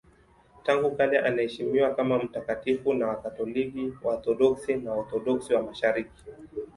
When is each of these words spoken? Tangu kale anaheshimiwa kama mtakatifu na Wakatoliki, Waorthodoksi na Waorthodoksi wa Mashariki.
Tangu 0.63 0.95
kale 0.95 1.19
anaheshimiwa 1.19 1.95
kama 1.95 2.19
mtakatifu 2.23 2.93
na 2.93 3.07
Wakatoliki, 3.07 3.93
Waorthodoksi 4.03 4.75
na 4.75 4.91
Waorthodoksi 4.91 5.53
wa 5.53 5.63
Mashariki. 5.63 6.23